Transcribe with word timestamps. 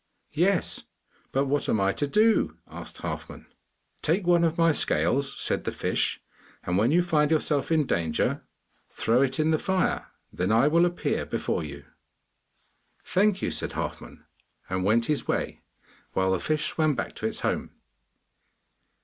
'Yes; 0.31 0.85
but 1.31 1.45
what 1.45 1.69
am 1.69 1.79
I 1.79 1.91
to 1.93 2.07
do?' 2.07 2.57
asked 2.67 3.03
Halfman. 3.03 3.45
'Take 4.01 4.25
one 4.25 4.43
of 4.43 4.57
my 4.57 4.71
scales,' 4.71 5.39
said 5.39 5.63
the 5.63 5.71
fish, 5.71 6.19
'and 6.63 6.75
when 6.75 6.89
you 6.89 7.03
find 7.03 7.29
yourself 7.29 7.71
in 7.71 7.85
danger, 7.85 8.41
throw 8.89 9.21
it 9.21 9.39
in 9.39 9.51
the 9.51 9.59
fire. 9.59 10.07
Then 10.33 10.51
I 10.51 10.67
will 10.69 10.87
appear 10.87 11.23
before 11.23 11.63
you.' 11.63 11.85
'Thank 13.05 13.43
you,' 13.43 13.51
said 13.51 13.73
Halfman, 13.73 14.25
and 14.71 14.83
went 14.83 15.05
his 15.05 15.27
way, 15.27 15.61
while 16.13 16.31
the 16.31 16.39
fish 16.39 16.67
swam 16.69 16.95
back 16.95 17.13
to 17.17 17.27
its 17.27 17.41
home. 17.41 17.69